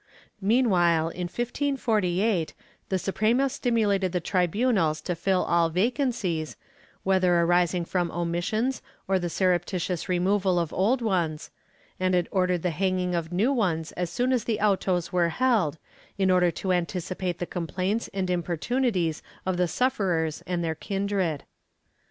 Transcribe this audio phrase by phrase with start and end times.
[0.41, 2.55] Meanwhile, in 1548,
[2.89, 6.55] the Suprema stimulated the tri bunals to fill all vacancies,
[7.03, 11.51] whether arising from omissions or the surreptitious removal of old ones,
[11.99, 15.77] and it ordered the hanging of new ones as soon as the autos were held,
[16.17, 21.43] in order to anticipate the complaints and importunities of the sufferers and their kindred.